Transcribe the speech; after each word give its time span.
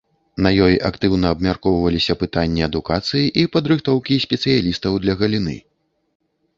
На 0.45 0.51
ёй 0.67 0.75
актыўна 0.89 1.27
абмяркоўваліся 1.37 2.17
пытанні 2.23 2.65
адукацыі 2.71 3.31
і 3.45 3.47
падрыхтоўкі 3.59 4.21
спецыялістаў 4.27 4.91
для 5.07 5.13
галіны. 5.25 5.57